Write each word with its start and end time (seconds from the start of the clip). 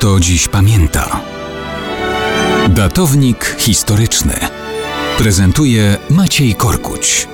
kto 0.00 0.20
dziś 0.20 0.48
pamięta. 0.48 1.20
Datownik 2.68 3.56
historyczny 3.58 4.32
prezentuje 5.18 5.96
Maciej 6.10 6.54
Korkuć. 6.54 7.28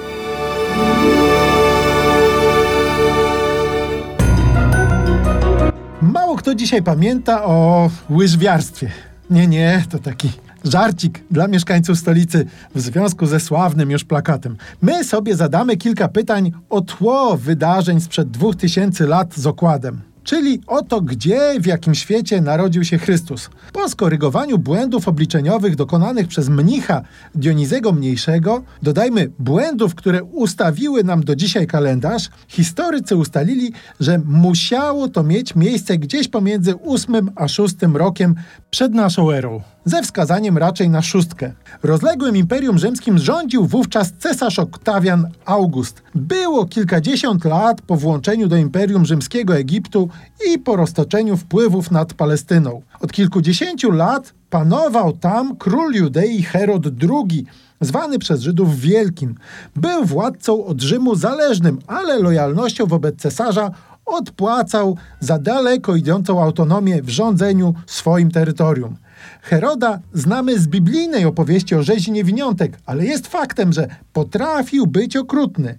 Mało 6.03 6.37
kto 6.37 6.55
dzisiaj 6.55 6.83
pamięta 6.83 7.45
o 7.45 7.91
łyżwiarstwie. 8.11 8.91
Nie, 9.31 9.47
nie, 9.47 9.85
to 9.91 9.99
taki 9.99 10.31
żarcik 10.65 11.25
dla 11.31 11.49
mieszkańców 11.49 11.99
stolicy 11.99 12.47
w 12.75 12.81
związku 12.81 13.27
ze 13.27 13.41
sławnym 13.41 13.91
już 13.91 14.05
plakatem. 14.05 14.57
My 14.83 15.05
sobie 15.05 15.37
zadamy 15.37 15.77
kilka 15.77 16.09
pytań 16.09 16.53
o 16.71 16.81
tło 16.81 17.37
wydarzeń 17.37 18.01
sprzed 18.01 18.31
2000 18.31 19.07
lat 19.07 19.35
z 19.35 19.47
okładem 19.47 20.16
czyli 20.27 20.61
o 20.67 20.83
to, 20.83 21.01
gdzie, 21.01 21.61
w 21.61 21.67
jakim 21.67 21.95
świecie 21.95 22.41
narodził 22.41 22.85
się 22.85 22.99
Chrystus. 22.99 23.51
Po 23.73 23.89
skorygowaniu 23.89 24.59
błędów 24.59 25.09
obliczeniowych 25.09 25.77
dokonanych 25.77 26.29
przez 26.29 26.49
mnicha 26.49 27.03
Dionizego 27.35 27.93
Mniejszego, 27.93 28.63
dodajmy 28.83 29.31
błędów, 29.39 29.95
które 29.95 30.25
ustawiły 30.25 31.05
nam 31.05 31.25
do 31.25 31.37
dzisiaj 31.37 31.67
kalendarz, 31.67 32.29
historycy 32.49 33.17
ustalili, 33.17 33.73
że 34.01 34.19
musiało 34.25 35.09
to 35.09 35.23
mieć 35.23 35.55
miejsce 35.55 35.99
gdzieś 35.99 36.29
pomiędzy 36.29 36.75
8 36.87 37.31
a 37.37 37.49
6 37.49 37.75
rokiem 37.95 38.35
przed 38.71 38.95
naszą 38.95 39.31
erą 39.31 39.76
ze 39.87 40.03
wskazaniem 40.03 40.59
raczej 40.59 40.91
na 40.91 41.03
szóstkę. 41.03 41.53
Rozległym 41.83 42.37
Imperium 42.37 42.79
Rzymskim 42.79 43.19
rządził 43.19 43.67
wówczas 43.67 44.13
cesarz 44.19 44.59
Oktawian 44.59 45.29
August. 45.45 46.03
Było 46.15 46.67
kilkadziesiąt 46.67 47.45
lat 47.45 47.81
po 47.81 47.97
włączeniu 47.97 48.49
do 48.49 48.57
Imperium 48.57 49.07
Rzymskiego 49.07 49.57
Egiptu 49.57 50.09
i 50.51 50.59
po 50.59 50.77
roztoczeniu 50.77 51.37
wpływów 51.37 51.91
nad 51.91 52.15
Palestyną. 52.15 52.83
Od 53.01 53.13
kilkudziesięciu 53.13 53.91
lat 53.91 54.35
panował 54.51 55.13
tam 55.13 55.57
król 55.57 55.95
Judei 55.95 56.43
Herod 56.43 56.87
II, 56.87 57.47
zwany 57.81 58.19
przez 58.19 58.41
Żydów 58.41 58.81
Wielkim. 58.81 59.35
Był 59.77 60.05
władcą 60.05 60.65
od 60.65 60.83
Rzymu 60.83 61.15
zależnym, 61.15 61.79
ale 61.87 62.19
lojalnością 62.19 62.87
wobec 62.87 63.17
cesarza 63.17 63.71
odpłacał 64.07 64.97
za 65.21 65.39
daleko 65.39 65.97
idącą 65.97 66.43
autonomię 66.43 67.03
w 67.03 67.09
rządzeniu 67.09 67.75
swoim 67.87 68.31
terytorium. 68.31 68.97
Heroda 69.43 70.01
znamy 70.13 70.59
z 70.59 70.69
biblijnej 70.69 71.25
opowieści 71.25 71.75
o 71.75 71.83
rzezi 71.83 72.13
niewiniątek, 72.13 72.79
ale 72.87 73.05
jest 73.05 73.27
faktem, 73.27 73.73
że 73.73 73.89
potrafił 74.13 74.87
być 74.87 75.17
okrutny. 75.17 75.79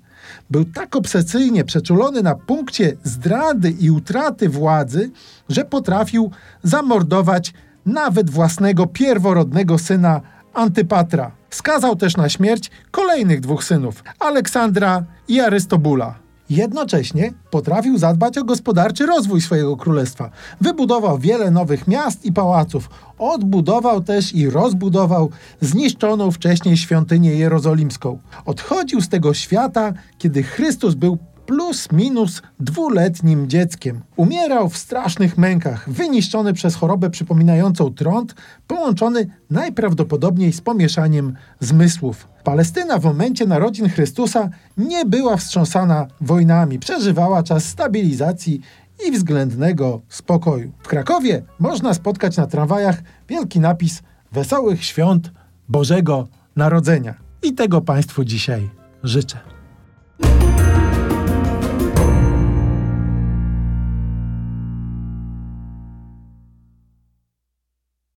Był 0.50 0.66
tak 0.66 0.96
obsesyjnie 0.96 1.64
przeczulony 1.64 2.24
na 2.24 2.36
punkcie 2.36 2.98
zdrady 3.04 3.72
i 3.80 3.92
utraty 3.92 4.50
władzy, 4.50 5.12
że 5.50 5.66
potrafił 5.66 6.32
zamordować 6.64 7.54
nawet 7.86 8.30
własnego 8.30 8.88
pierworodnego 8.88 9.78
syna 9.78 10.22
Antypatra. 10.54 11.32
Skazał 11.50 11.96
też 11.96 12.18
na 12.18 12.30
śmierć 12.30 12.72
kolejnych 12.92 13.40
dwóch 13.40 13.64
synów, 13.64 14.04
Aleksandra 14.20 15.04
i 15.28 15.40
Arystobula. 15.40 16.27
Jednocześnie 16.50 17.34
potrafił 17.52 17.98
zadbać 17.98 18.38
o 18.38 18.44
gospodarczy 18.44 19.06
rozwój 19.06 19.42
swojego 19.42 19.78
królestwa. 19.78 20.30
Wybudował 20.62 21.20
wiele 21.20 21.52
nowych 21.52 21.88
miast 21.88 22.26
i 22.26 22.34
pałaców. 22.34 22.90
Odbudował 23.20 24.02
też 24.02 24.36
i 24.36 24.50
rozbudował 24.50 25.30
zniszczoną 25.62 26.32
wcześniej 26.32 26.78
świątynię 26.78 27.36
jerozolimską. 27.36 28.20
Odchodził 28.46 29.02
z 29.02 29.10
tego 29.10 29.34
świata, 29.34 29.94
kiedy 30.18 30.44
Chrystus 30.44 30.94
był 30.94 31.18
plus 31.48 31.92
minus 31.92 32.42
dwuletnim 32.60 33.50
dzieckiem. 33.50 34.02
Umierał 34.16 34.70
w 34.70 34.78
strasznych 34.78 35.38
mękach, 35.38 35.90
wyniszczony 35.90 36.54
przez 36.54 36.76
chorobę 36.76 37.10
przypominającą 37.10 37.94
trąd, 37.94 38.36
połączony 38.68 39.28
najprawdopodobniej 39.50 40.54
z 40.54 40.62
pomieszaniem 40.62 41.36
zmysłów. 41.60 42.28
Palestyna 42.44 43.00
w 43.00 43.04
momencie 43.04 43.46
narodzin 43.46 43.90
Chrystusa 43.90 44.50
nie 44.78 45.06
była 45.06 45.38
wstrząsana 45.38 46.08
wojnami, 46.22 46.80
przeżywała 46.80 47.44
czas 47.44 47.66
stabilizacji 47.66 48.62
i 49.08 49.12
względnego 49.12 50.02
spokoju. 50.10 50.72
W 50.84 50.88
Krakowie 50.88 51.44
można 51.60 51.94
spotkać 51.94 52.38
na 52.38 52.48
tramwajach 52.48 53.02
wielki 53.30 53.60
napis 53.60 54.02
Wesołych 54.32 54.86
Świąt 54.86 55.32
Bożego 55.70 56.28
Narodzenia. 56.56 57.14
I 57.44 57.54
tego 57.54 57.82
Państwu 57.82 58.26
dzisiaj 58.26 58.70
życzę. 59.04 59.57